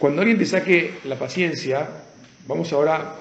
Cuando 0.00 0.22
alguien 0.22 0.38
te 0.38 0.46
saque 0.46 0.94
la 1.04 1.18
paciencia, 1.18 1.86
vamos 2.48 2.72
ahora 2.72 3.16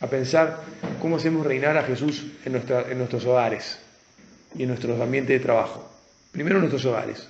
a, 0.00 0.06
pensar 0.06 0.62
cómo 1.02 1.16
hacemos 1.16 1.44
reinar 1.44 1.76
a 1.76 1.82
Jesús 1.82 2.26
en, 2.44 2.52
nuestra, 2.52 2.88
en 2.88 2.98
nuestros 2.98 3.26
hogares 3.26 3.80
y 4.54 4.62
en 4.62 4.68
nuestros 4.68 5.00
ambientes 5.00 5.36
de 5.36 5.44
trabajo. 5.44 5.90
Primero 6.30 6.58
en 6.58 6.60
nuestros 6.60 6.84
hogares. 6.84 7.28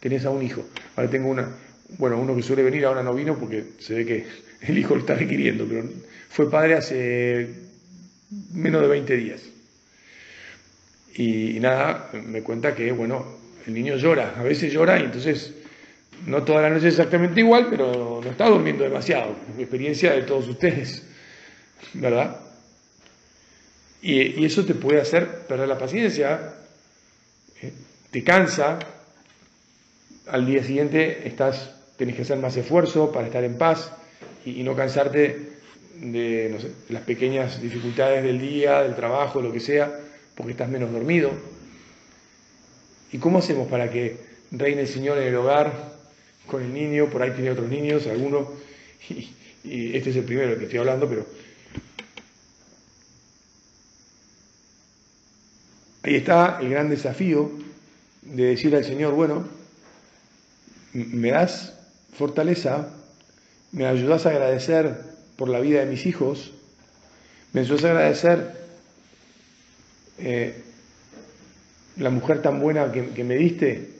Tenés 0.00 0.24
a 0.24 0.30
un 0.30 0.42
hijo. 0.42 0.64
Ahora 0.96 1.08
tengo 1.08 1.28
una, 1.28 1.48
bueno, 1.96 2.18
uno 2.18 2.34
que 2.34 2.42
suele 2.42 2.64
venir, 2.64 2.84
ahora 2.86 3.04
no 3.04 3.14
vino 3.14 3.38
porque 3.38 3.66
se 3.78 3.94
ve 3.94 4.04
que 4.04 4.26
el 4.62 4.76
hijo 4.76 4.96
lo 4.96 5.02
está 5.02 5.14
requiriendo, 5.14 5.64
pero 5.68 5.88
fue 6.28 6.50
padre 6.50 6.74
hace 6.74 7.50
menos 8.52 8.82
de 8.82 8.88
20 8.88 9.16
días. 9.16 9.42
Y, 11.14 11.60
nada, 11.60 12.10
me 12.14 12.42
cuenta 12.42 12.74
que, 12.74 12.90
bueno, 12.90 13.38
el 13.64 13.74
niño 13.74 13.94
llora, 13.94 14.34
a 14.36 14.42
veces 14.42 14.72
llora 14.72 14.98
y 14.98 15.04
entonces 15.04 15.54
no 16.26 16.44
toda 16.44 16.62
la 16.62 16.70
noche 16.70 16.88
exactamente 16.88 17.40
igual, 17.40 17.66
pero 17.70 18.20
no 18.22 18.30
está 18.30 18.48
durmiendo 18.48 18.84
demasiado. 18.84 19.34
Experiencia 19.58 20.12
de 20.12 20.22
todos 20.22 20.48
ustedes, 20.48 21.06
¿verdad? 21.94 22.36
Y, 24.00 24.44
eso 24.44 24.64
te 24.64 24.74
puede 24.74 25.00
hacer 25.00 25.46
perder 25.46 25.68
la 25.68 25.78
paciencia, 25.78 26.54
eh, 27.60 27.72
te 28.10 28.24
cansa, 28.24 28.78
al 30.26 30.46
día 30.46 30.62
siguiente 30.62 31.26
estás, 31.26 31.74
tenés 31.96 32.16
que 32.16 32.22
hacer 32.22 32.38
más 32.38 32.56
esfuerzo 32.56 33.12
para 33.12 33.26
estar 33.26 33.44
en 33.44 33.58
paz 33.58 33.92
y, 34.44 34.62
no 34.62 34.74
cansarte 34.74 35.52
de 36.00 36.72
las 36.88 37.02
pequeñas 37.02 37.60
dificultades 37.60 38.24
del 38.24 38.40
día, 38.40 38.82
del 38.82 38.96
trabajo, 38.96 39.40
lo 39.40 39.52
que 39.52 39.60
sea 39.60 40.00
porque 40.34 40.52
estás 40.52 40.68
menos 40.68 40.92
dormido. 40.92 41.30
¿Y 43.12 43.18
cómo 43.18 43.38
hacemos 43.38 43.68
para 43.68 43.90
que 43.90 44.16
reine 44.50 44.82
el 44.82 44.88
Señor 44.88 45.18
en 45.18 45.28
el 45.28 45.36
hogar 45.36 45.92
con 46.46 46.62
el 46.62 46.72
niño? 46.72 47.08
Por 47.08 47.22
ahí 47.22 47.32
tiene 47.32 47.50
otros 47.50 47.68
niños, 47.68 48.06
algunos, 48.06 48.48
y, 49.08 49.96
este 49.96 50.10
es 50.10 50.16
el 50.16 50.24
primero 50.24 50.58
que 50.58 50.64
estoy 50.64 50.80
hablando, 50.80 51.08
pero 51.08 51.26
ahí 56.02 56.16
está 56.16 56.58
el 56.60 56.68
gran 56.68 56.88
desafío 56.88 57.50
de 58.22 58.44
decir 58.44 58.74
al 58.74 58.84
Señor, 58.84 59.14
bueno, 59.14 59.46
me 60.92 61.30
das 61.30 61.74
fortaleza, 62.12 62.88
me 63.72 63.86
ayudas 63.86 64.26
a 64.26 64.30
agradecer 64.30 64.96
por 65.36 65.48
la 65.48 65.60
vida 65.60 65.80
de 65.80 65.86
mis 65.86 66.06
hijos, 66.06 66.52
me 67.52 67.60
ayudas 67.60 67.84
a 67.84 67.90
agradecer 67.90 68.62
eh, 70.18 70.62
la 71.96 72.10
mujer 72.10 72.42
tan 72.42 72.60
buena 72.60 72.92
que, 72.92 73.24
me 73.24 73.36
diste, 73.36 73.90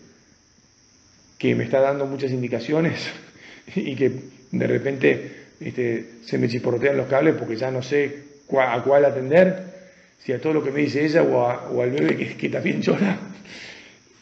que 1.43 1.57
me 1.57 1.65
está 1.65 1.81
dando 1.81 2.07
muchas 2.07 2.31
indicaciones 2.31 3.05
y 3.75 3.97
que 3.97 4.13
de 4.53 4.67
repente 4.69 5.47
este, 5.59 6.21
se 6.25 6.39
me 6.39 6.49
chisporrotean 6.49 6.97
los 6.97 7.09
cables 7.09 7.35
porque 7.37 7.57
ya 7.57 7.69
no 7.69 7.83
sé 7.83 8.31
a 8.61 8.81
cuál 8.85 9.05
atender, 9.05 9.65
si 10.19 10.33
a 10.33 10.41
todo 10.41 10.53
lo 10.53 10.63
que 10.63 10.71
me 10.71 10.83
dice 10.83 11.05
ella 11.05 11.25
o, 11.25 11.83
al 11.83 11.91
bebé 11.91 12.17
que, 12.17 12.37
que 12.37 12.49
también 12.49 12.81
llora. 12.83 13.19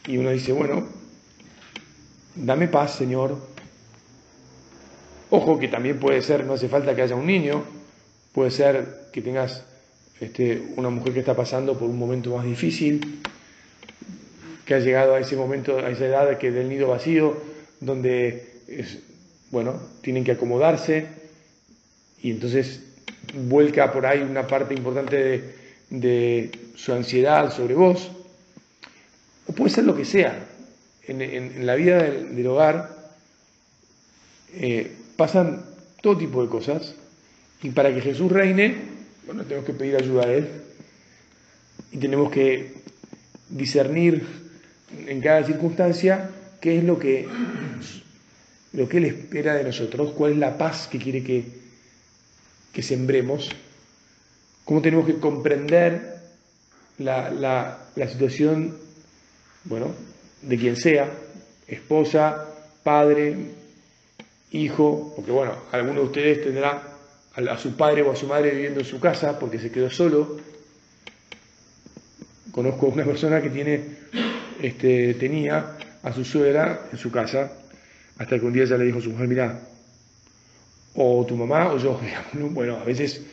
Y 0.07 0.17
uno 0.17 0.31
dice, 0.31 0.51
bueno, 0.51 0.87
dame 2.33 2.67
paz, 2.67 2.95
Señor. 2.95 3.37
Ojo 5.29 5.59
que 5.59 5.67
también 5.67 5.99
puede 5.99 6.23
ser, 6.23 6.43
no 6.43 6.53
hace 6.53 6.69
falta 6.69 6.95
que 6.95 7.03
haya 7.03 7.15
un 7.15 7.27
niño, 7.27 7.63
puede 8.33 8.49
ser 8.49 9.09
que 9.13 9.21
tengas 9.21 9.63
este, 10.19 10.59
una 10.75 10.89
mujer 10.89 11.13
que 11.13 11.19
está 11.19 11.35
pasando 11.35 11.77
por 11.77 11.87
un 11.87 11.99
momento 11.99 12.35
más 12.35 12.45
difícil, 12.45 13.21
que 14.71 14.75
ha 14.75 14.79
llegado 14.79 15.15
a 15.15 15.19
ese 15.19 15.35
momento, 15.35 15.79
a 15.79 15.89
esa 15.89 16.05
edad 16.05 16.37
que 16.37 16.49
del 16.49 16.69
nido 16.69 16.87
vacío, 16.87 17.35
donde 17.81 18.47
bueno, 19.51 19.77
tienen 19.99 20.23
que 20.23 20.31
acomodarse 20.31 21.07
y 22.23 22.31
entonces 22.31 22.79
vuelca 23.49 23.91
por 23.91 24.05
ahí 24.05 24.21
una 24.21 24.47
parte 24.47 24.73
importante 24.73 25.55
de, 25.89 26.51
su 26.75 26.93
ansiedad 26.93 27.53
sobre 27.53 27.73
vos, 27.73 28.11
o 29.45 29.51
puede 29.51 29.71
ser 29.71 29.83
lo 29.83 29.93
que 29.93 30.05
sea. 30.05 30.47
En, 31.05 31.65
la 31.65 31.75
vida 31.75 32.03
del, 32.03 32.47
hogar 32.47 32.95
eh, 34.53 34.89
pasan 35.17 35.65
todo 36.01 36.17
tipo 36.17 36.41
de 36.41 36.47
cosas 36.47 36.95
y 37.61 37.71
para 37.71 37.93
que 37.93 37.99
Jesús 37.99 38.31
reine 38.31 38.77
bueno, 39.25 39.43
tenemos 39.43 39.65
que 39.65 39.73
pedir 39.73 39.97
ayuda 39.97 40.23
a 40.23 40.31
Él 40.31 40.47
y 41.91 41.97
tenemos 41.97 42.31
que 42.31 42.71
discernir 43.49 44.40
en 45.07 45.21
cada 45.21 45.43
circunstancia 45.43 46.29
qué 46.59 46.77
es 46.77 46.83
lo 46.83 46.99
que, 46.99 47.27
lo 48.73 48.87
que 48.87 48.97
Él 48.97 49.05
espera 49.05 49.55
de 49.55 49.63
nosotros, 49.63 50.11
cuál 50.11 50.33
es 50.33 50.37
la 50.37 50.57
paz 50.57 50.87
que 50.87 50.99
quiere 50.99 51.23
que, 51.23 51.45
que 52.71 52.83
sembremos, 52.83 53.49
cómo 54.65 54.81
tenemos 54.81 55.05
que 55.05 55.19
comprender 55.19 56.19
la, 56.97 57.31
la 57.95 58.07
situación, 58.07 58.77
bueno, 59.63 59.93
de 60.41 60.57
quien 60.57 60.75
sea, 60.75 61.11
esposa, 61.67 62.47
padre, 62.83 63.37
hijo, 64.51 65.13
porque 65.15 65.31
bueno, 65.31 65.55
alguno 65.71 66.01
de 66.01 66.05
ustedes 66.07 66.43
tendrá 66.43 66.83
a 67.35 67.57
su 67.57 67.75
padre 67.75 68.01
o 68.01 68.11
a 68.11 68.15
su 68.15 68.27
madre 68.27 68.51
viviendo 68.51 68.81
en 68.81 68.85
su 68.85 68.99
casa 68.99 69.39
porque 69.39 69.59
se 69.59 69.71
quedó 69.71 69.89
solo. 69.89 70.37
Conozco 72.51 72.87
una 72.87 73.05
persona 73.05 73.41
que 73.41 73.49
tiene, 73.49 73.81
este, 74.61 75.15
tenía 75.15 75.77
a 76.03 76.13
su 76.13 76.23
suegra 76.23 76.87
en 76.91 76.97
su 76.97 77.11
casa, 77.11 77.51
hasta 78.17 78.39
que 78.39 78.45
un 78.45 78.53
día 78.53 78.65
ya 78.65 78.77
le 78.77 78.85
dijo 78.85 78.99
a 78.99 79.01
su 79.01 79.09
mujer, 79.09 79.27
mira, 79.27 79.59
o 80.95 81.25
tu 81.25 81.35
mamá 81.35 81.71
o 81.71 81.77
yo, 81.77 81.99
bueno, 82.33 82.77
a 82.77 82.83
veces 82.83 83.25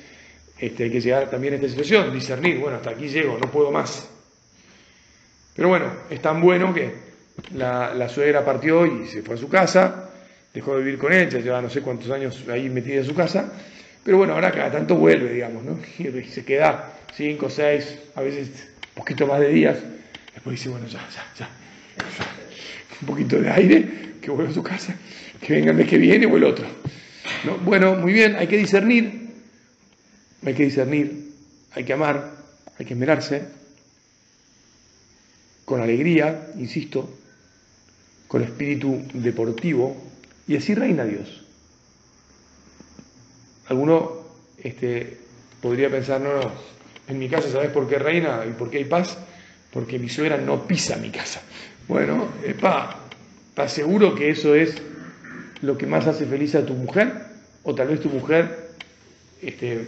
este, 0.58 0.84
hay 0.84 0.90
que 0.90 1.00
llegar 1.00 1.30
también 1.30 1.54
a 1.54 1.56
esta 1.56 1.68
situación, 1.68 2.12
discernir, 2.12 2.58
bueno, 2.58 2.76
hasta 2.76 2.90
aquí 2.90 3.08
llego, 3.08 3.38
no 3.38 3.50
puedo 3.50 3.70
más. 3.70 4.08
Pero 5.54 5.68
bueno, 5.68 5.86
es 6.08 6.22
tan 6.22 6.40
bueno 6.40 6.72
que 6.72 6.94
la, 7.54 8.08
suegra 8.08 8.44
partió 8.44 8.86
y 8.86 9.06
se 9.06 9.22
fue 9.22 9.34
a 9.34 9.38
su 9.38 9.48
casa, 9.48 10.10
dejó 10.54 10.76
de 10.76 10.84
vivir 10.84 10.98
con 10.98 11.12
él, 11.12 11.28
ya 11.28 11.40
lleva 11.40 11.60
no 11.60 11.68
sé 11.68 11.82
cuántos 11.82 12.10
años 12.10 12.44
ahí 12.48 12.70
metida 12.70 12.96
en 12.96 13.04
su 13.04 13.14
casa, 13.14 13.52
pero 14.04 14.18
bueno, 14.18 14.34
ahora 14.34 14.52
cada 14.52 14.70
tanto 14.70 14.94
vuelve, 14.94 15.32
digamos, 15.32 15.64
¿no? 15.64 15.78
Y 15.98 16.24
se 16.24 16.44
queda 16.44 16.94
cinco, 17.14 17.50
seis, 17.50 17.98
a 18.14 18.22
veces 18.22 18.70
poquito 18.94 19.26
más 19.26 19.40
de 19.40 19.48
días. 19.48 19.78
Después 20.38 20.56
dice, 20.56 20.68
bueno, 20.68 20.86
ya, 20.86 21.00
ya, 21.10 21.26
ya. 21.36 21.50
Un 23.00 23.08
poquito 23.08 23.40
de 23.40 23.50
aire, 23.50 24.12
que 24.22 24.30
vuelva 24.30 24.52
a 24.52 24.54
su 24.54 24.62
casa, 24.62 24.94
que 25.40 25.52
venga 25.52 25.72
el 25.72 25.76
mes 25.76 25.88
que 25.88 25.98
viene 25.98 26.26
o 26.26 26.36
el 26.36 26.44
otro. 26.44 26.64
¿No? 27.44 27.58
Bueno, 27.58 27.96
muy 27.96 28.12
bien, 28.12 28.36
hay 28.36 28.46
que 28.46 28.56
discernir, 28.56 29.32
hay 30.46 30.54
que 30.54 30.62
discernir, 30.62 31.32
hay 31.72 31.82
que 31.82 31.92
amar, 31.92 32.36
hay 32.78 32.86
que 32.86 32.94
esmerarse, 32.94 33.48
con 35.64 35.80
alegría, 35.80 36.52
insisto, 36.56 37.18
con 38.28 38.44
espíritu 38.44 39.02
deportivo, 39.14 39.96
y 40.46 40.56
así 40.56 40.72
reina 40.72 41.02
Dios. 41.02 41.44
Alguno 43.66 44.12
este, 44.62 45.18
podría 45.60 45.90
pensar, 45.90 46.20
no, 46.20 46.32
no, 46.32 46.52
en 47.08 47.18
mi 47.18 47.28
casa, 47.28 47.50
¿sabes 47.50 47.70
por 47.70 47.88
qué 47.88 47.98
reina 47.98 48.44
y 48.48 48.52
por 48.52 48.70
qué 48.70 48.78
hay 48.78 48.84
paz? 48.84 49.18
Porque 49.72 49.98
mi 49.98 50.08
suegra 50.08 50.38
no 50.38 50.66
pisa 50.66 50.96
mi 50.96 51.10
casa. 51.10 51.42
Bueno, 51.86 52.28
pa, 52.60 53.00
¿estás 53.50 53.72
seguro 53.72 54.14
que 54.14 54.30
eso 54.30 54.54
es 54.54 54.80
lo 55.62 55.76
que 55.76 55.86
más 55.86 56.06
hace 56.06 56.26
feliz 56.26 56.54
a 56.54 56.64
tu 56.64 56.74
mujer? 56.74 57.12
O 57.64 57.74
tal 57.74 57.88
vez 57.88 58.00
tu 58.00 58.08
mujer 58.08 58.70
este, 59.42 59.86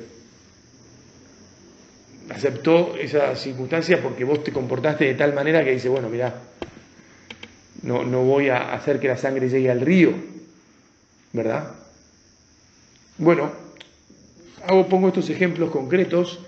aceptó 2.30 2.96
esa 2.96 3.34
circunstancia 3.36 4.02
porque 4.02 4.24
vos 4.24 4.44
te 4.44 4.52
comportaste 4.52 5.04
de 5.04 5.14
tal 5.14 5.34
manera 5.34 5.64
que 5.64 5.72
dice, 5.72 5.88
bueno, 5.88 6.08
mira, 6.08 6.34
no, 7.82 8.04
no 8.04 8.22
voy 8.22 8.48
a 8.48 8.72
hacer 8.72 9.00
que 9.00 9.08
la 9.08 9.16
sangre 9.16 9.48
llegue 9.48 9.70
al 9.70 9.80
río, 9.80 10.12
¿verdad? 11.32 11.72
Bueno, 13.18 13.50
hago, 14.66 14.88
pongo 14.88 15.08
estos 15.08 15.28
ejemplos 15.30 15.70
concretos 15.70 16.40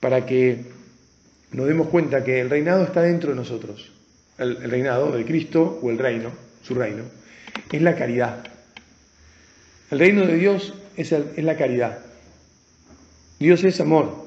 para 0.00 0.26
que 0.26 0.64
nos 1.52 1.66
demos 1.66 1.88
cuenta 1.88 2.24
que 2.24 2.40
el 2.40 2.50
reinado 2.50 2.84
está 2.84 3.02
dentro 3.02 3.30
de 3.30 3.36
nosotros. 3.36 3.92
El, 4.38 4.70
reinado 4.70 5.12
de 5.12 5.24
Cristo 5.24 5.78
o 5.82 5.90
el 5.90 5.98
reino, 5.98 6.32
su 6.62 6.74
reino, 6.74 7.04
es 7.70 7.82
la 7.82 7.94
caridad. 7.94 8.44
El 9.90 9.98
reino 9.98 10.26
de 10.26 10.36
Dios 10.36 10.74
es, 10.96 11.14
la 11.36 11.56
caridad. 11.56 11.98
Dios 13.38 13.62
es 13.64 13.80
amor. 13.80 14.24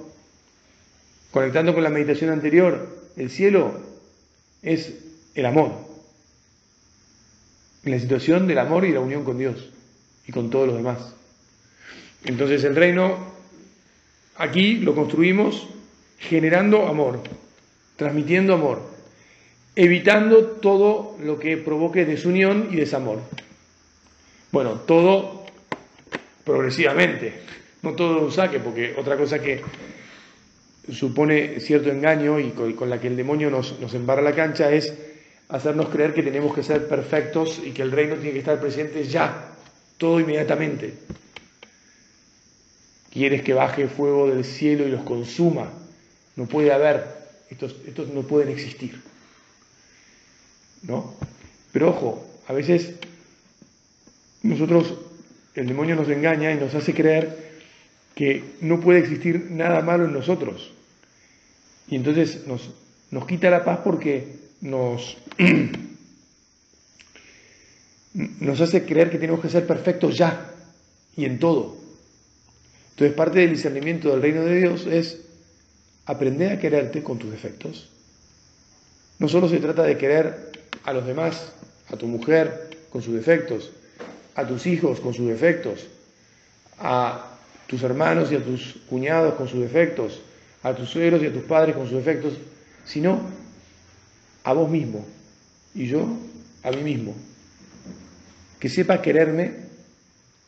Conectando 1.32 1.74
con 1.74 1.84
la 1.84 1.90
meditación 1.90 2.30
anterior, 2.30 2.88
el 3.18 3.30
cielo 3.30 3.82
es 4.62 4.94
el 5.34 5.46
amor. 5.48 5.72
La 7.84 8.00
situación 8.00 8.48
del 8.48 8.60
amor 8.60 8.86
y 8.86 8.92
la 8.92 9.00
unión 9.00 9.24
con 9.24 9.38
Dios 9.38 9.72
y 10.28 10.32
con 10.32 10.50
todos 10.50 10.68
los 10.68 10.78
demás. 10.78 11.16
Entonces 12.24 12.64
el 12.64 12.76
reino 12.76 13.18
aquí 14.38 14.76
lo 14.76 14.96
construimos 14.96 15.68
generando 16.18 16.88
amor, 16.88 17.22
transmitiendo 17.96 18.54
amor, 18.54 18.82
evitando 19.76 20.46
todo 20.46 21.18
lo 21.22 21.40
que 21.40 21.58
provoque 21.58 22.06
desunión 22.06 22.70
y 22.72 22.78
desamor. 22.78 23.20
Bueno, 24.52 24.82
todo 24.82 25.46
progresivamente, 26.44 27.34
no 27.82 27.94
todo 27.94 28.24
un 28.24 28.32
saque, 28.32 28.60
porque 28.60 28.96
otra 28.98 29.18
cosa 29.18 29.40
que 29.40 29.62
supone 30.92 31.60
cierto 31.60 31.90
engaño 31.90 32.40
y 32.40 32.52
con, 32.52 32.90
la 32.90 33.02
que 33.02 33.08
el 33.08 33.18
demonio 33.18 33.50
nos, 33.50 33.80
nos 33.80 33.94
embarra 33.94 34.22
la 34.22 34.36
cancha 34.36 34.72
es 34.72 34.94
hacernos 35.50 35.90
creer 35.90 36.14
que 36.14 36.24
tenemos 36.24 36.54
que 36.54 36.64
ser 36.64 36.88
perfectos 36.88 37.62
y 37.64 37.72
que 37.72 37.82
el 37.82 37.92
reino 37.92 38.16
tiene 38.16 38.34
que 38.34 38.40
estar 38.40 38.60
presente 38.60 39.04
ya, 39.04 39.52
todo 39.98 40.20
inmediatamente. 40.20 40.94
Quieres 43.12 43.44
que 43.44 43.54
baje 43.54 43.88
fuego 43.88 44.30
del 44.30 44.44
cielo 44.44 44.86
y 44.86 44.92
los 44.92 45.04
consuma. 45.04 45.72
No 46.36 46.46
puede 46.46 46.74
haber, 46.74 47.06
estos, 47.50 47.76
estos 47.88 48.10
no 48.10 48.24
pueden 48.24 48.50
existir. 48.50 49.02
¿No? 50.84 51.16
Pero 51.72 51.90
ojo, 51.90 52.26
a 52.48 52.54
veces 52.54 52.96
nosotros, 54.44 54.94
el 55.56 55.68
demonio 55.68 55.96
nos 55.96 56.10
engaña 56.10 56.52
y 56.52 56.58
nos 56.58 56.76
hace 56.76 56.94
creer 56.94 57.56
que 58.14 58.44
no 58.62 58.80
puede 58.80 59.00
existir 59.00 59.50
nada 59.52 59.82
malo 59.82 60.06
en 60.06 60.14
nosotros. 60.14 60.72
Y 61.88 61.96
entonces 61.96 62.48
nos, 62.48 62.72
nos 63.12 63.28
quita 63.28 63.50
la 63.50 63.64
paz 63.64 63.80
porque 63.84 64.36
nos, 64.62 65.18
nos 68.14 68.62
hace 68.62 68.86
creer 68.86 69.10
que 69.10 69.18
tenemos 69.18 69.42
que 69.42 69.50
ser 69.50 69.68
perfectos 69.68 70.18
ya 70.18 70.52
y 71.18 71.26
en 71.26 71.40
todo. 71.40 71.78
Entonces 72.92 73.16
parte 73.16 73.40
del 73.40 73.52
discernimiento 73.52 74.10
del 74.10 74.22
reino 74.22 74.44
de 74.44 74.60
Dios 74.60 74.86
es 74.86 75.22
aprender 76.06 76.54
a 76.54 76.60
quererte 76.60 77.04
con 77.04 77.18
tus 77.18 77.32
defectos. 77.32 77.90
No 79.20 79.28
solo 79.28 79.50
se 79.50 79.60
trata 79.60 79.84
de 79.84 79.98
querer 79.98 80.52
a 80.84 80.94
los 80.94 81.06
demás, 81.06 81.52
a 81.90 81.98
tu 81.98 82.08
mujer 82.08 82.70
con 82.90 83.02
sus 83.02 83.14
defectos, 83.14 83.72
a 84.36 84.46
tus 84.46 84.66
hijos 84.66 85.00
con 85.00 85.14
sus 85.14 85.28
defectos, 85.28 85.88
a 86.80 87.38
tus 87.68 87.82
hermanos 87.84 88.32
y 88.32 88.36
a 88.36 88.44
tus 88.44 88.78
cuñados 88.90 89.36
con 89.36 89.48
sus 89.48 89.62
defectos, 89.62 90.22
a 90.64 90.74
tus 90.76 90.90
suegros 90.90 91.24
y 91.24 91.28
a 91.28 91.34
tus 91.34 91.44
padres 91.44 91.76
con 91.76 91.88
sus 91.88 91.98
defectos, 91.98 92.34
sino 92.86 93.22
a 94.44 94.54
vos 94.54 94.70
mismo 94.70 95.06
y 95.74 95.88
yo 95.88 96.08
a 96.64 96.72
mí 96.72 96.84
mismo. 96.84 97.16
Que 98.60 98.70
sepa 98.70 99.02
quererme 99.02 99.54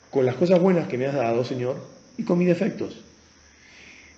con 0.10 0.26
las 0.26 0.36
cosas 0.36 0.60
buenas 0.60 0.88
que 0.88 0.98
me 0.98 1.08
has 1.08 1.16
dado, 1.16 1.44
Señor, 1.44 1.78
y 2.18 2.24
con 2.24 2.38
mis 2.38 2.48
defectos. 2.48 3.04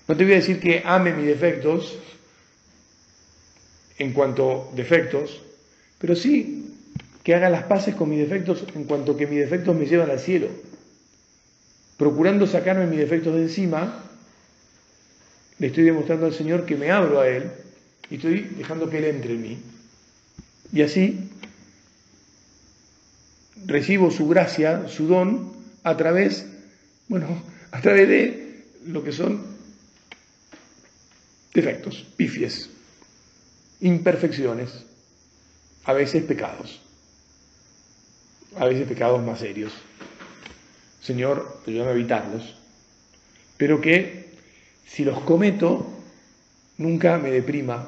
No 0.09 0.17
te 0.17 0.23
voy 0.23 0.33
a 0.33 0.37
decir 0.37 0.59
que 0.59 0.81
ame 0.83 1.13
mis 1.13 1.27
defectos 1.27 1.99
en 3.99 4.11
cuanto 4.11 4.71
defectos, 4.75 5.39
pero 5.99 6.15
sí 6.15 6.73
que 7.23 7.35
haga 7.35 7.51
las 7.51 7.65
paces 7.65 7.93
con 7.93 8.09
mis 8.09 8.17
defectos 8.17 8.65
en 8.73 8.85
cuanto 8.85 9.15
que 9.15 9.27
mis 9.27 9.37
defectos 9.37 9.75
me 9.75 9.85
llevan 9.85 10.09
al 10.09 10.19
cielo. 10.19 10.47
Procurando 11.95 12.47
sacarme 12.47 12.87
mis 12.87 12.97
defectos 12.97 13.35
de 13.35 13.43
encima, 13.43 14.03
le 15.59 15.67
estoy 15.67 15.83
demostrando 15.83 16.25
al 16.25 16.33
Señor 16.33 16.65
que 16.65 16.75
me 16.75 16.89
abro 16.89 17.21
a 17.21 17.27
Él 17.27 17.51
y 18.09 18.15
estoy 18.15 18.39
dejando 18.57 18.89
que 18.89 18.97
Él 18.97 19.05
entre 19.05 19.33
en 19.33 19.41
mí. 19.43 19.59
Y 20.73 20.81
así 20.81 21.29
recibo 23.63 24.09
su 24.09 24.27
gracia, 24.27 24.87
su 24.87 25.05
don, 25.05 25.53
a 25.83 25.95
través, 25.97 26.47
bueno, 27.09 27.27
a 27.71 27.79
través 27.79 28.09
de 28.09 28.65
lo 28.87 29.03
que 29.03 29.11
son 29.11 29.48
defectos, 31.53 32.05
pifies, 32.15 32.69
imperfecciones, 33.81 34.85
a 35.85 35.93
veces 35.93 36.23
pecados, 36.23 36.81
a 38.57 38.65
veces 38.65 38.87
pecados 38.87 39.23
más 39.23 39.39
serios. 39.39 39.73
Señor, 41.01 41.61
ayúdame 41.65 41.91
a 41.91 41.93
evitarlos, 41.93 42.55
pero 43.57 43.81
que 43.81 44.29
si 44.85 45.05
los 45.05 45.19
cometo, 45.21 45.87
nunca 46.77 47.17
me 47.17 47.31
deprima, 47.31 47.87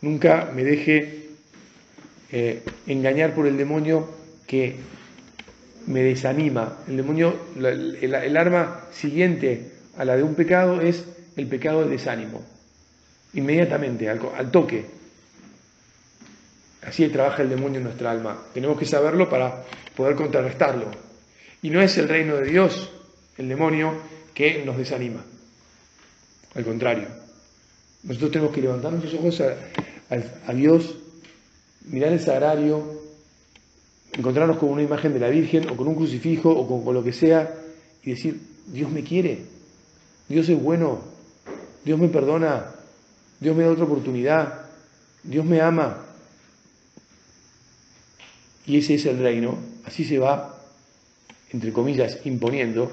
nunca 0.00 0.50
me 0.54 0.64
deje 0.64 1.28
eh, 2.32 2.62
engañar 2.86 3.34
por 3.34 3.46
el 3.46 3.56
demonio 3.56 4.08
que 4.46 4.76
me 5.86 6.02
desanima. 6.02 6.78
El 6.88 6.96
demonio, 6.96 7.36
el, 7.56 8.36
arma 8.36 8.86
siguiente 8.92 9.72
a 9.96 10.04
la 10.04 10.16
de 10.16 10.22
un 10.22 10.34
pecado 10.34 10.80
es 10.80 11.04
el 11.36 11.46
pecado 11.46 11.84
de 11.84 11.90
desánimo. 11.90 12.42
Inmediatamente, 13.34 14.08
al, 14.08 14.20
al 14.36 14.50
toque. 14.50 14.86
Así 16.82 17.08
trabaja 17.08 17.42
el 17.42 17.50
demonio 17.50 17.78
en 17.78 17.84
nuestra 17.84 18.10
alma. 18.10 18.42
Tenemos 18.54 18.78
que 18.78 18.86
saberlo 18.86 19.28
para 19.28 19.64
poder 19.94 20.16
contrarrestarlo. 20.16 20.90
Y 21.62 21.70
no 21.70 21.80
es 21.80 21.96
el 21.98 22.08
reino 22.08 22.36
de 22.36 22.50
Dios, 22.50 22.90
el 23.36 23.48
demonio, 23.48 23.94
que 24.34 24.64
nos 24.64 24.78
desanima. 24.78 25.22
Al 26.54 26.64
contrario, 26.64 27.06
nosotros 28.02 28.30
tenemos 28.32 28.54
que 28.54 28.62
levantar 28.62 28.92
nuestros 28.92 29.14
ojos 29.14 29.42
a, 30.10 30.52
Dios, 30.54 30.96
mirar 31.86 32.12
el 32.12 32.20
sagrario, 32.20 32.82
encontrarnos 34.12 34.56
con 34.56 34.70
una 34.70 34.82
imagen 34.82 35.12
de 35.12 35.20
la 35.20 35.28
Virgen 35.28 35.68
o 35.68 35.76
con 35.76 35.86
un 35.86 35.94
crucifijo 35.94 36.50
o 36.50 36.84
con 36.84 36.94
lo 36.94 37.04
que 37.04 37.12
sea 37.12 37.54
y 38.02 38.10
decir, 38.10 38.40
Dios 38.66 38.90
me 38.90 39.04
quiere, 39.04 39.44
Dios 40.28 40.48
es 40.48 40.60
bueno, 40.60 41.02
Dios 41.84 41.98
me 41.98 42.08
perdona, 42.08 42.74
Dios 43.40 43.56
me 43.56 43.64
da 43.64 43.70
otra 43.70 43.84
oportunidad, 43.84 44.66
Dios 45.22 45.44
me 45.44 45.60
ama. 45.60 46.04
Y 48.66 48.76
ese 48.78 48.94
es 48.94 49.06
el 49.06 49.18
reino, 49.18 49.58
así 49.84 50.04
se 50.04 50.18
va, 50.18 50.62
entre 51.50 51.72
comillas, 51.72 52.18
imponiendo 52.24 52.92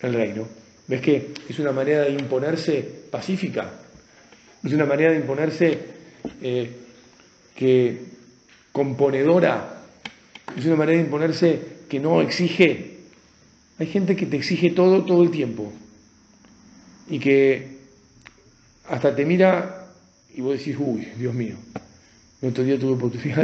el 0.00 0.14
reino. 0.14 0.46
¿Ves 0.86 1.00
que 1.00 1.34
es 1.48 1.58
una 1.58 1.72
manera 1.72 2.04
de 2.04 2.12
imponerse 2.12 2.80
pacífica? 3.10 3.72
Es 4.62 4.72
una 4.72 4.86
manera 4.86 5.12
de 5.12 5.18
imponerse 5.18 5.78
eh, 6.40 6.70
que 7.56 8.04
componedora. 8.70 9.82
Es 10.56 10.64
una 10.64 10.76
manera 10.76 10.98
de 10.98 11.04
imponerse 11.04 11.60
que 11.88 11.98
no 11.98 12.20
exige. 12.22 12.98
Hay 13.78 13.86
gente 13.88 14.14
que 14.14 14.26
te 14.26 14.36
exige 14.36 14.70
todo 14.70 15.04
todo 15.04 15.22
el 15.22 15.30
tiempo 15.30 15.72
y 17.08 17.18
que 17.18 17.75
hasta 18.88 19.14
te 19.14 19.24
mira 19.24 19.86
y 20.34 20.42
vos 20.42 20.58
decís, 20.58 20.76
uy, 20.78 21.08
Dios 21.16 21.34
mío. 21.34 21.56
El 22.42 22.50
otro 22.50 22.62
día 22.62 22.78
tuve 22.78 22.92
oportunidad 22.92 23.42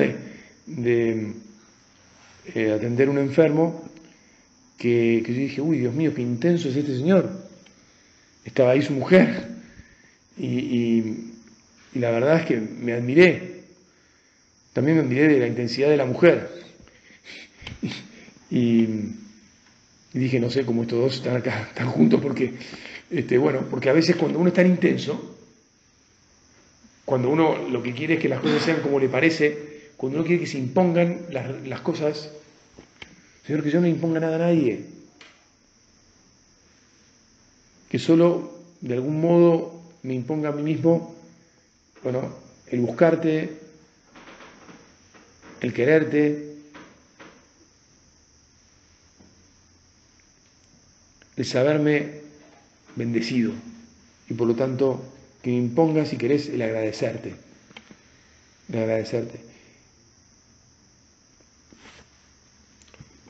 de, 0.66 1.32
eh, 2.54 2.72
atender 2.72 3.08
a 3.08 3.10
un 3.10 3.18
enfermo 3.18 3.82
que, 4.76 5.22
yo 5.26 5.32
dije, 5.32 5.60
uy, 5.60 5.78
Dios 5.78 5.94
mío, 5.94 6.12
qué 6.14 6.20
intenso 6.20 6.68
es 6.68 6.76
este 6.76 6.96
señor. 6.96 7.30
Estaba 8.44 8.72
ahí 8.72 8.82
su 8.82 8.92
mujer 8.92 9.48
y, 10.36 11.30
la 11.94 12.10
verdad 12.10 12.40
es 12.40 12.46
que 12.46 12.60
me 12.60 12.92
admiré. 12.92 13.62
También 14.72 14.98
me 14.98 15.02
admiré 15.02 15.28
de 15.28 15.38
la 15.38 15.46
intensidad 15.46 15.88
de 15.88 15.96
la 15.96 16.06
mujer. 16.06 16.50
Y, 18.54 18.86
dije, 20.12 20.38
no 20.38 20.50
sé 20.50 20.66
cómo 20.66 20.82
estos 20.82 20.98
dos 20.98 21.14
están 21.14 21.36
acá, 21.36 21.68
están 21.70 21.88
juntos, 21.88 22.20
porque, 22.20 22.52
este, 23.10 23.38
bueno, 23.38 23.66
porque 23.70 23.88
a 23.88 23.94
veces 23.94 24.14
cuando 24.16 24.38
uno 24.38 24.48
es 24.48 24.54
tan 24.54 24.66
intenso, 24.66 25.31
cuando 27.12 27.28
uno 27.28 27.68
lo 27.68 27.82
que 27.82 27.92
quiere 27.92 28.14
es 28.14 28.20
que 28.20 28.28
las 28.30 28.40
cosas 28.40 28.62
sean 28.62 28.80
como 28.80 28.98
le 28.98 29.06
parece, 29.06 29.90
cuando 29.98 30.16
uno 30.16 30.26
quiere 30.26 30.40
que 30.40 30.46
se 30.46 30.56
impongan 30.56 31.26
las, 31.28 31.66
las 31.66 31.82
cosas, 31.82 32.30
Señor, 33.46 33.62
que 33.62 33.70
yo 33.70 33.82
no 33.82 33.86
imponga 33.86 34.18
nada 34.18 34.36
a 34.36 34.48
nadie. 34.48 34.86
Que 37.90 37.98
solo 37.98 38.54
de 38.80 38.94
algún 38.94 39.20
modo 39.20 39.78
me 40.02 40.14
imponga 40.14 40.48
a 40.48 40.52
mí 40.52 40.62
mismo, 40.62 41.14
bueno, 42.02 42.34
el 42.68 42.80
buscarte, 42.80 43.58
el 45.60 45.74
quererte, 45.74 46.54
el 51.36 51.44
saberme 51.44 52.22
bendecido 52.96 53.52
y 54.30 54.32
por 54.32 54.48
lo 54.48 54.54
tanto 54.54 55.12
que 55.42 55.50
me 55.50 55.56
impongas 55.56 56.08
si 56.08 56.16
querés 56.16 56.48
el 56.48 56.62
agradecerte, 56.62 57.34
el 58.72 58.78
agradecerte. 58.78 59.40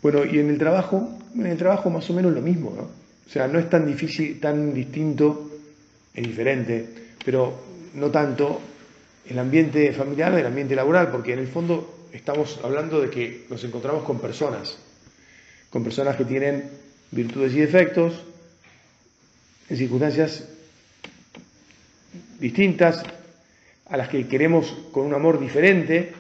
Bueno, 0.02 0.24
y 0.24 0.38
en 0.38 0.50
el 0.50 0.58
trabajo, 0.58 1.18
en 1.34 1.46
el 1.46 1.56
trabajo 1.56 1.88
más 1.88 2.08
o 2.10 2.12
menos 2.12 2.32
lo 2.32 2.42
mismo, 2.42 2.72
¿no? 2.76 2.82
O 2.82 3.30
sea, 3.30 3.48
no 3.48 3.58
es 3.58 3.70
tan 3.70 3.86
difícil, 3.86 4.38
tan 4.40 4.74
distinto, 4.74 5.50
es 6.12 6.26
diferente, 6.26 6.86
pero 7.24 7.58
no 7.94 8.10
tanto 8.10 8.60
el 9.26 9.38
ambiente 9.38 9.92
familiar 9.92 10.34
del 10.34 10.46
ambiente 10.46 10.74
laboral, 10.74 11.10
porque 11.10 11.32
en 11.32 11.38
el 11.38 11.48
fondo 11.48 12.08
estamos 12.12 12.60
hablando 12.62 13.00
de 13.00 13.08
que 13.08 13.46
nos 13.48 13.62
encontramos 13.64 14.04
con 14.04 14.20
personas, 14.20 14.76
con 15.70 15.82
personas 15.82 16.16
que 16.16 16.24
tienen 16.24 16.68
virtudes 17.10 17.54
y 17.54 17.60
defectos, 17.60 18.24
en 19.70 19.76
circunstancias 19.76 20.44
distintas, 22.42 23.02
a 23.88 23.96
las 23.96 24.08
que 24.08 24.26
queremos 24.26 24.66
con 24.90 25.06
un 25.06 25.14
amor 25.14 25.38
diferente, 25.38 26.12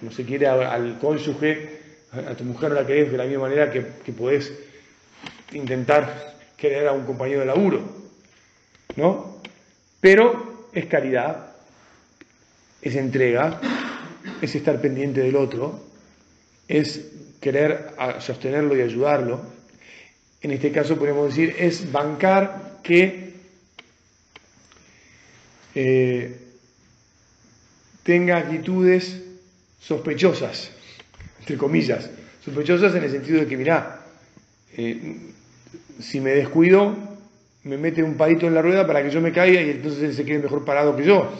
no 0.00 0.10
se 0.10 0.24
quiere 0.24 0.48
al 0.48 0.98
cónyuge 0.98 1.76
A 2.12 2.34
tu 2.34 2.44
mujer 2.44 2.72
la 2.72 2.86
querés 2.86 3.12
de 3.12 3.18
la 3.18 3.24
misma 3.24 3.42
manera 3.42 3.70
que, 3.70 3.84
que 4.04 4.12
podés 4.12 4.52
intentar 5.52 6.34
querer 6.56 6.88
a 6.88 6.92
un 6.92 7.04
compañero 7.04 7.40
de 7.40 7.46
laburo, 7.46 7.82
¿no? 8.96 9.36
Pero 10.00 10.68
es 10.72 10.86
caridad, 10.86 11.52
es 12.80 12.96
entrega, 12.96 13.60
es 14.40 14.54
estar 14.54 14.80
pendiente 14.80 15.20
del 15.20 15.36
otro, 15.36 15.80
es 16.68 17.12
querer 17.40 17.92
sostenerlo 18.20 18.76
y 18.76 18.80
ayudarlo. 18.80 19.42
En 20.40 20.52
este 20.52 20.72
caso 20.72 20.96
podemos 20.96 21.28
decir, 21.28 21.54
es 21.58 21.90
bancar 21.92 22.78
que 22.82 23.25
eh, 25.78 26.34
tenga 28.02 28.38
actitudes 28.38 29.22
sospechosas, 29.78 30.70
entre 31.40 31.58
comillas, 31.58 32.08
sospechosas 32.42 32.94
en 32.94 33.04
el 33.04 33.10
sentido 33.10 33.40
de 33.40 33.46
que, 33.46 33.58
mirá, 33.58 34.00
eh, 34.74 35.18
si 36.00 36.20
me 36.22 36.30
descuido, 36.30 36.96
me 37.64 37.76
mete 37.76 38.02
un 38.02 38.14
palito 38.14 38.46
en 38.46 38.54
la 38.54 38.62
rueda 38.62 38.86
para 38.86 39.02
que 39.02 39.10
yo 39.10 39.20
me 39.20 39.32
caiga 39.32 39.60
y 39.60 39.68
entonces 39.68 40.02
él 40.02 40.14
se 40.14 40.24
quede 40.24 40.38
mejor 40.38 40.64
parado 40.64 40.96
que 40.96 41.04
yo. 41.04 41.30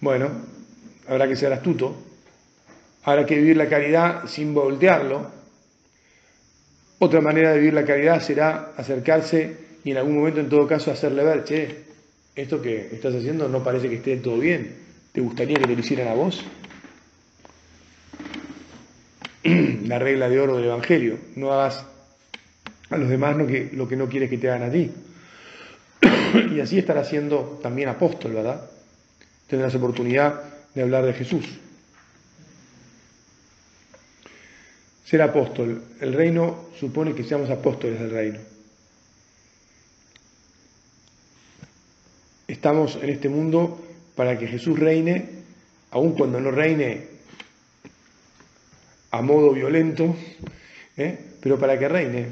Bueno, 0.00 0.28
habrá 1.06 1.28
que 1.28 1.36
ser 1.36 1.52
astuto, 1.52 1.94
habrá 3.04 3.24
que 3.24 3.36
vivir 3.36 3.56
la 3.56 3.68
caridad 3.68 4.26
sin 4.26 4.52
voltearlo. 4.52 5.30
Otra 6.98 7.20
manera 7.20 7.52
de 7.52 7.58
vivir 7.58 7.74
la 7.74 7.84
caridad 7.84 8.20
será 8.20 8.72
acercarse 8.76 9.58
y 9.84 9.92
en 9.92 9.98
algún 9.98 10.16
momento, 10.16 10.40
en 10.40 10.48
todo 10.48 10.66
caso, 10.66 10.90
hacerle 10.90 11.22
ver, 11.22 11.44
che, 11.44 11.91
esto 12.34 12.62
que 12.62 12.88
estás 12.92 13.14
haciendo 13.14 13.48
no 13.48 13.62
parece 13.62 13.88
que 13.88 13.96
esté 13.96 14.16
todo 14.16 14.38
bien. 14.38 14.76
¿Te 15.12 15.20
gustaría 15.20 15.56
que 15.56 15.66
te 15.66 15.74
lo 15.74 15.80
hicieran 15.80 16.08
a 16.08 16.14
vos? 16.14 16.42
La 19.86 19.98
regla 19.98 20.28
de 20.28 20.40
oro 20.40 20.56
del 20.56 20.66
Evangelio. 20.66 21.18
No 21.36 21.52
hagas 21.52 21.84
a 22.88 22.96
los 22.96 23.08
demás 23.08 23.36
lo 23.36 23.46
que, 23.46 23.96
no 23.96 24.08
quieres 24.08 24.30
que 24.30 24.38
te 24.38 24.50
hagan 24.50 24.68
a 24.68 24.72
ti. 24.72 24.90
y 26.54 26.60
así 26.60 26.78
estarás 26.78 27.08
siendo 27.08 27.60
también 27.62 27.88
apóstol, 27.88 28.32
¿verdad? 28.32 28.70
Tendrás 29.46 29.74
oportunidad 29.74 30.42
de 30.74 30.82
hablar 30.82 31.04
de 31.04 31.12
Jesús. 31.12 31.44
Ser 35.04 35.20
apóstol. 35.20 35.82
El 36.00 36.14
reino 36.14 36.70
supone 36.80 37.14
que 37.14 37.24
seamos 37.24 37.50
apóstoles 37.50 38.00
del 38.00 38.10
reino. 38.10 38.51
Estamos 42.62 42.94
en 43.02 43.10
este 43.10 43.28
mundo 43.28 43.76
para 44.14 44.38
que 44.38 44.46
Jesús 44.46 44.78
reine, 44.78 45.28
aun 45.90 46.12
cuando 46.12 46.38
no 46.38 46.52
reine 46.52 47.08
a 49.10 49.20
modo 49.20 49.50
violento, 49.50 50.14
¿eh? 50.96 51.18
pero 51.40 51.58
para 51.58 51.76
que 51.76 51.88
reine, 51.88 52.28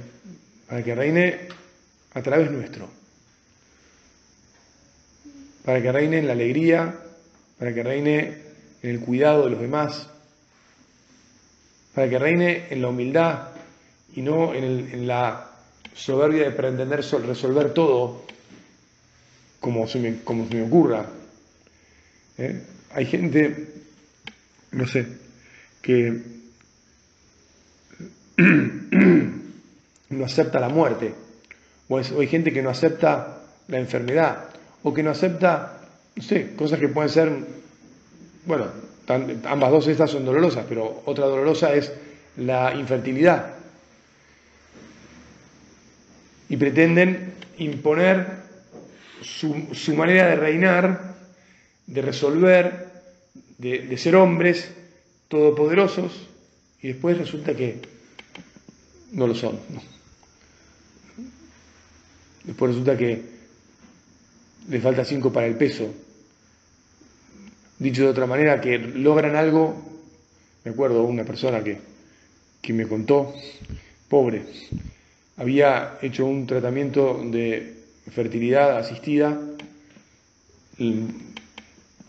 para 0.68 0.84
que 0.84 0.94
reine 0.94 1.48
a 2.14 2.22
través 2.22 2.48
nuestro, 2.52 2.88
para 5.64 5.82
que 5.82 5.90
reine 5.90 6.18
en 6.18 6.28
la 6.28 6.34
alegría, 6.34 6.94
para 7.58 7.74
que 7.74 7.82
reine 7.82 8.38
en 8.84 8.88
el 8.88 9.00
cuidado 9.00 9.46
de 9.46 9.50
los 9.50 9.60
demás, 9.60 10.08
para 11.92 12.08
que 12.08 12.20
reine 12.20 12.66
en 12.70 12.82
la 12.82 12.88
humildad 12.88 13.48
y 14.14 14.22
no 14.22 14.54
en, 14.54 15.08
la 15.08 15.50
soberbia 15.92 16.44
de 16.44 16.52
pretender 16.52 17.00
resolver 17.00 17.74
todo 17.74 18.30
como 19.60 19.86
se 19.86 19.98
me, 19.98 20.22
como 20.24 20.48
se 20.48 20.54
me 20.54 20.62
ocurra. 20.62 21.06
¿Eh? 22.38 22.62
Hay 22.94 23.06
gente, 23.06 23.68
no 24.72 24.86
sé, 24.86 25.06
que 25.82 26.22
no 30.08 30.24
acepta 30.24 30.58
la 30.58 30.70
muerte, 30.70 31.14
o, 31.88 31.98
hay 31.98 32.26
gente 32.26 32.52
que 32.52 32.62
no 32.62 32.70
acepta 32.70 33.42
la 33.68 33.78
enfermedad, 33.78 34.48
o 34.82 34.94
que 34.94 35.02
no 35.02 35.10
acepta, 35.10 35.78
no 36.16 36.22
sé, 36.22 36.54
cosas 36.56 36.80
que 36.80 36.88
pueden 36.88 37.10
ser, 37.10 37.30
bueno, 38.46 38.66
ambas 39.44 39.70
dos 39.70 39.86
estas 39.88 40.10
son 40.10 40.24
dolorosas, 40.24 40.64
pero 40.68 41.02
otra 41.04 41.26
dolorosa 41.26 41.74
es 41.74 41.92
la 42.36 42.74
infertilidad. 42.74 43.54
Y 46.48 46.56
pretenden 46.56 47.34
imponer 47.58 48.39
su, 49.22 49.94
manera 49.94 50.28
de 50.28 50.36
reinar, 50.36 51.14
de 51.86 52.02
resolver, 52.02 52.88
de 53.58 53.96
ser 53.98 54.16
hombres 54.16 54.70
todopoderosos, 55.28 56.28
y 56.82 56.88
después 56.88 57.18
resulta 57.18 57.54
que 57.54 57.80
no 59.12 59.26
lo 59.26 59.34
son. 59.34 59.58
Después 62.44 62.70
resulta 62.70 62.96
que 62.96 63.22
le 64.68 64.80
falta 64.80 65.04
cinco 65.04 65.32
para 65.32 65.46
el 65.46 65.56
peso. 65.56 65.92
Dicho 67.78 68.02
de 68.02 68.08
otra 68.08 68.26
manera, 68.26 68.60
que 68.60 68.78
logran 68.78 69.36
algo, 69.36 69.74
me 70.64 70.70
acuerdo 70.72 71.04
una 71.04 71.24
persona 71.24 71.62
que, 71.62 71.78
que 72.60 72.72
me 72.72 72.86
contó, 72.86 73.34
pobre, 74.08 74.42
había 75.36 75.98
hecho 76.02 76.26
un 76.26 76.46
tratamiento 76.46 77.20
de 77.24 77.79
fertilidad 78.10 78.76
asistida 78.78 79.38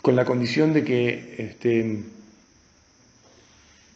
con 0.02 0.16
la 0.16 0.26
condición 0.26 0.74
de 0.74 0.84
que 0.84 1.36
este, 1.38 2.00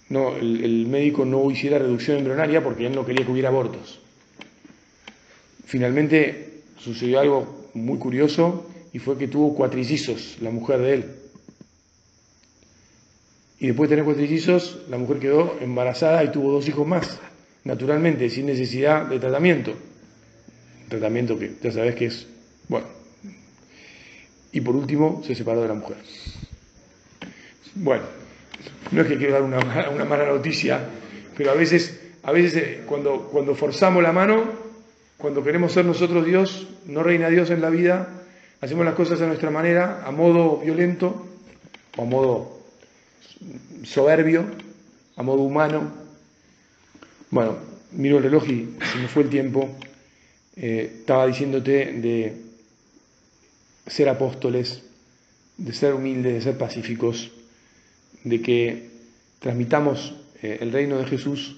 no, 0.10 0.36
el, 0.36 0.86
médico 0.88 1.26
no 1.26 1.50
hiciera 1.50 1.80
reducción 1.80 2.18
embrionaria 2.18 2.64
porque 2.64 2.86
él 2.86 2.96
no 2.96 3.06
quería 3.06 3.26
que 3.26 3.32
hubiera 3.32 3.50
abortos. 3.50 4.00
Finalmente 5.66 6.62
sucedió 6.78 7.20
algo 7.20 7.70
muy 7.74 7.98
curioso 7.98 8.70
y 8.94 9.00
fue 9.00 9.18
que 9.18 9.28
tuvo 9.28 9.56
cuatrillizos 9.56 10.38
la 10.42 10.52
mujer 10.52 10.80
de 10.80 10.94
él. 10.94 11.06
Y 13.60 13.68
después 13.68 13.90
de 13.90 13.96
tener 13.96 14.06
cuatrillizos, 14.06 14.82
la 14.90 14.98
mujer 14.98 15.20
quedó 15.20 15.58
embarazada 15.60 16.24
y 16.24 16.32
tuvo 16.32 16.52
dos 16.52 16.68
hijos 16.68 16.86
más, 16.86 17.20
naturalmente, 17.64 18.30
sin 18.30 18.46
necesidad 18.46 19.08
de 19.08 19.18
tratamiento. 19.18 19.74
Tratamiento 20.90 21.38
que 21.38 21.54
ya 21.62 21.72
sabes 21.72 21.96
que 21.96 22.06
es, 22.06 22.28
bueno. 22.68 22.88
Y 24.52 24.62
por 24.62 24.76
último, 24.76 25.22
se 25.26 25.36
separó 25.36 25.62
de 25.62 25.68
la 25.68 25.74
mujer. 25.74 25.98
Bueno, 27.76 28.04
no 28.92 29.02
es 29.02 29.08
que 29.08 29.18
quiero 29.18 29.34
dar 29.34 29.44
una, 29.44 30.06
mala 30.06 30.26
noticia, 30.26 30.80
pero 31.36 31.52
a 31.52 31.56
veces, 31.56 32.00
a 32.24 32.32
veces 32.32 32.56
eh, 32.56 32.84
cuando, 32.86 33.28
cuando 33.32 33.54
forzamos 33.56 34.02
la 34.02 34.14
mano, 34.14 34.46
cuando 35.18 35.44
queremos 35.44 35.74
ser 35.74 35.86
nosotros 35.86 36.26
Dios, 36.26 36.68
no 36.86 37.04
reina 37.04 37.30
Dios 37.30 37.50
en 37.50 37.62
la 37.62 37.70
vida, 37.70 38.08
hacemos 38.62 38.86
las 38.86 38.96
cosas 38.96 39.22
a 39.22 39.28
nuestra 39.28 39.52
manera, 39.52 40.04
a 40.06 40.12
modo 40.12 40.58
violento, 40.58 41.26
o 41.98 42.02
a 42.02 42.06
modo 42.06 42.60
soberbio, 43.84 44.46
a 45.16 45.24
modo 45.24 45.42
humano. 45.42 45.92
Bueno, 47.30 47.58
miro 47.92 48.18
el 48.18 48.24
reloj 48.24 48.48
y 48.48 48.76
se 48.92 48.98
me 49.00 49.08
fue 49.08 49.24
el 49.24 49.30
tiempo. 49.30 49.70
Eh, 50.58 51.00
estaba 51.00 51.28
diciéndote 51.28 51.92
de 51.94 52.42
ser 53.88 54.10
apóstoles, 54.10 54.84
de 55.58 55.74
ser 55.74 55.94
humildes, 55.94 56.34
de 56.34 56.42
ser 56.42 56.58
pacíficos 56.58 57.32
de 58.24 58.42
que 58.42 58.90
transmitamos 59.40 60.16
eh, 60.42 60.58
el 60.62 60.72
reino 60.72 60.98
de 60.98 61.06
Jesús 61.06 61.58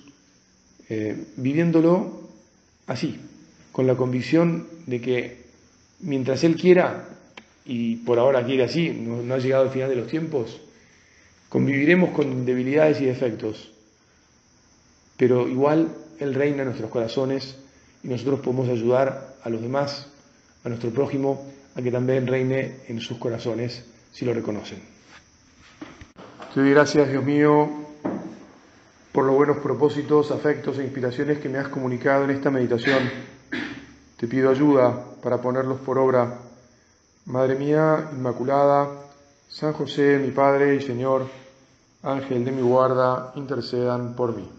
eh, 0.90 1.26
viviéndolo 1.38 2.30
así, 2.86 3.20
con 3.72 3.88
la 3.88 3.96
convicción 3.96 4.68
de 4.86 5.02
que 5.02 5.38
mientras 6.00 6.44
Él 6.44 6.56
quiera, 6.56 7.10
y 7.66 7.98
por 7.98 8.20
ahora 8.20 8.46
quiere 8.46 8.64
así, 8.64 8.90
no, 8.90 9.34
ha 9.34 9.38
llegado 9.40 9.66
el 9.66 9.72
final 9.72 9.90
de 9.90 9.96
los 9.96 10.08
tiempos, 10.08 10.62
conviviremos 11.50 12.12
con 12.12 12.46
debilidades 12.46 13.02
y 13.02 13.06
defectos, 13.06 13.72
pero 15.18 15.48
igual 15.48 15.96
Él 16.20 16.34
reina 16.34 16.60
en 16.60 16.66
nuestros 16.66 16.90
corazones 16.90 17.58
y 18.08 18.10
nosotros 18.10 18.40
podemos 18.40 18.70
ayudar 18.70 19.36
a 19.44 19.50
los 19.50 19.62
demás, 19.62 20.08
a 20.64 20.70
nuestro 20.70 20.92
prójimo, 20.92 21.46
a 21.76 21.82
que 21.82 21.92
también 21.92 22.26
reine 22.26 22.78
en 22.88 23.02
sus 23.02 23.18
corazones 23.18 23.84
si 24.14 24.24
lo 24.24 24.34
reconocen. 24.34 24.80
Te 26.54 26.62
doy 26.62 26.72
gracias, 26.72 27.10
Dios 27.10 27.26
mío, 27.26 27.70
por 29.12 29.26
los 29.26 29.36
buenos 29.36 29.58
propósitos, 29.58 30.32
afectos 30.32 30.80
e 30.80 30.86
inspiraciones 30.86 31.40
que 31.40 31.50
me 31.50 31.58
has 31.58 31.68
comunicado 31.68 32.24
en 32.24 32.30
esta 32.30 32.50
meditación. 32.50 33.12
Te 34.16 34.26
pido 34.26 34.52
ayuda 34.52 35.04
para 35.22 35.42
ponerlos 35.42 35.82
por 35.82 35.98
obra. 35.98 36.40
Madre 37.26 37.56
mía, 37.56 38.10
Inmaculada, 38.14 38.88
San 39.50 39.74
José, 39.74 40.18
mi 40.18 40.32
Padre 40.32 40.76
y 40.76 40.82
Señor, 40.82 41.28
Ángel 42.04 42.46
de 42.46 42.54
mi 42.54 42.62
guarda, 42.62 43.34
intercedan 43.36 44.16
por 44.16 44.34
mí. 44.34 44.50